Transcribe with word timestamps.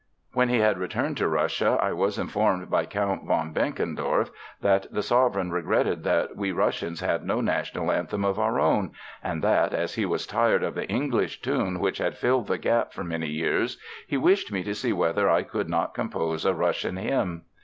When 0.33 0.49
we 0.49 0.57
had 0.57 0.79
returned 0.79 1.17
to 1.17 1.27
Russia 1.27 1.77
I 1.79 1.93
was 1.93 2.17
informed 2.17 2.71
by 2.71 2.87
Count 2.87 3.23
von 3.25 3.53
Benkendorf 3.53 4.31
that 4.59 4.87
the 4.91 5.03
sovereign 5.03 5.51
regretted 5.51 6.03
that 6.05 6.35
we 6.35 6.51
Russians 6.51 7.01
had 7.01 7.23
no 7.23 7.39
national 7.39 7.91
anthem 7.91 8.25
of 8.25 8.39
our 8.39 8.59
own, 8.59 8.93
and 9.23 9.43
that, 9.43 9.75
as 9.75 9.93
he 9.93 10.07
was 10.07 10.25
tired 10.25 10.63
of 10.63 10.73
the 10.73 10.87
English 10.89 11.43
tune 11.43 11.79
which 11.79 11.99
had 11.99 12.17
filled 12.17 12.47
the 12.47 12.57
gap 12.57 12.93
for 12.93 13.03
many 13.03 13.29
years, 13.29 13.77
he 14.07 14.17
wished 14.17 14.51
me 14.51 14.63
to 14.63 14.73
see 14.73 14.91
whether 14.91 15.29
I 15.29 15.43
could 15.43 15.69
not 15.69 15.93
compose 15.93 16.45
a 16.45 16.53
Russian 16.55 16.97
hymn. 16.97 17.43